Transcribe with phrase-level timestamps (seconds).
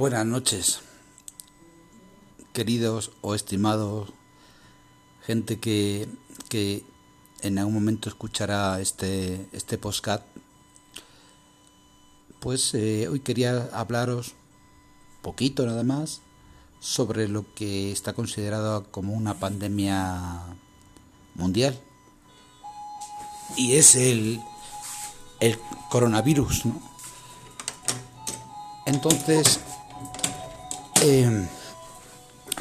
[0.00, 0.80] Buenas noches,
[2.54, 4.08] queridos o estimados,
[5.26, 6.08] gente que,
[6.48, 6.82] que
[7.42, 10.22] en algún momento escuchará este, este postcat.
[12.40, 14.32] Pues eh, hoy quería hablaros
[15.20, 16.22] poquito nada más
[16.80, 20.40] sobre lo que está considerado como una pandemia
[21.34, 21.78] mundial
[23.54, 24.40] y es el,
[25.40, 25.58] el
[25.90, 26.80] coronavirus, ¿no?
[28.86, 29.60] Entonces,
[31.02, 31.46] eh,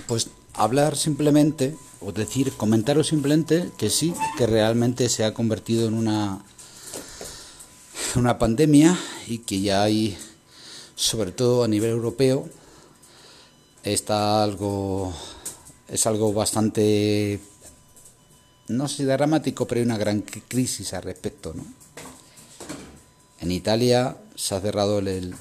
[0.08, 5.94] pues hablar simplemente, o decir, comentaros simplemente que sí, que realmente se ha convertido en
[5.94, 6.44] una,
[8.16, 8.98] una pandemia
[9.28, 10.18] y que ya hay,
[10.96, 12.48] sobre todo a nivel europeo,
[13.84, 15.14] está algo,
[15.88, 17.40] es algo bastante,
[18.68, 21.66] no sé dramático, pero hay una gran crisis al respecto, ¿no?
[23.40, 25.34] En Italia se ha cerrado el,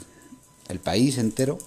[0.69, 1.59] el país entero.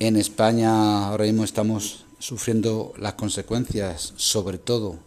[0.00, 4.98] En España ahora mismo estamos sufriendo las consecuencias, sobre todo,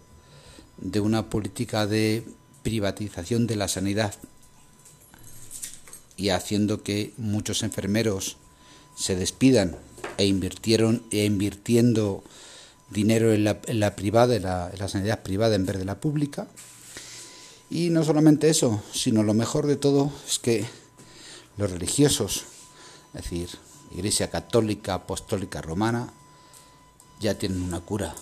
[0.78, 2.24] de una política de
[2.64, 4.14] privatización de la sanidad
[6.16, 8.38] y haciendo que muchos enfermeros
[8.96, 9.76] se despidan
[10.18, 12.24] e invirtieron e invirtiendo
[12.90, 16.48] dinero en la, privada, en la, en la sanidad privada en vez de la pública.
[17.70, 20.66] Y no solamente eso, sino lo mejor de todo es que
[21.58, 22.46] los religiosos,
[23.14, 23.50] es decir,
[23.98, 26.14] Iglesia Católica, Apostólica Romana,
[27.20, 28.16] ya tienen una cura.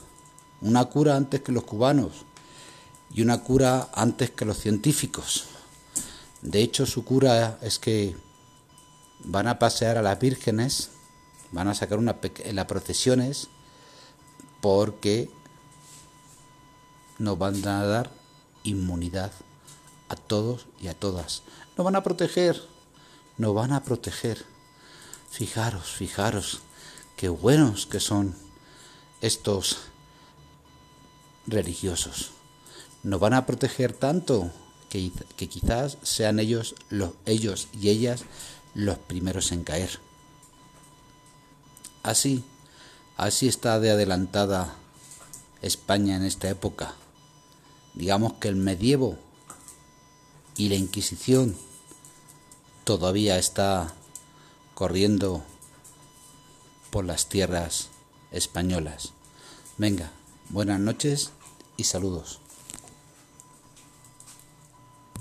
[0.62, 2.26] Una cura antes que los cubanos
[3.12, 5.46] y una cura antes que los científicos.
[6.42, 8.16] De hecho, su cura es que
[9.24, 10.92] van a pasear a las vírgenes,
[11.52, 12.18] van a sacar una
[12.52, 13.50] las procesiones,
[14.62, 15.30] porque
[17.20, 18.12] nos van a dar
[18.64, 19.32] inmunidad
[20.10, 21.44] a todos y a todas.
[21.78, 22.76] Nos van a proteger
[23.38, 24.55] nos van a proteger.
[25.30, 26.62] Fijaros, fijaros,
[27.18, 28.36] qué buenos que son
[29.22, 29.80] estos
[31.48, 32.32] religiosos.
[33.04, 34.52] Nos van a proteger tanto
[34.90, 38.24] que, que quizás sean ellos, los, ellos y ellas
[38.74, 40.00] los primeros en caer.
[42.04, 42.44] Así,
[43.18, 44.76] así está de adelantada
[45.62, 46.94] España en esta época.
[47.94, 49.18] Digamos que el medievo
[50.58, 51.56] y la Inquisición
[52.84, 53.94] todavía está
[54.76, 55.42] corriendo
[56.92, 57.90] por las tierras
[58.32, 59.14] españolas.
[59.78, 60.12] Venga,
[60.50, 61.32] buenas noches
[61.78, 62.42] y saludos.